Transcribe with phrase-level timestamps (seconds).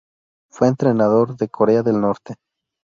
[0.49, 2.33] Fue entrenador de Corea del Norte.